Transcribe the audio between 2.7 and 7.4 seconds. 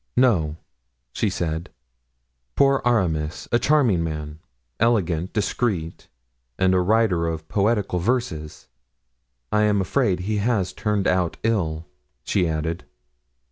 Aramis; a charming man, elegant, discreet, and a writer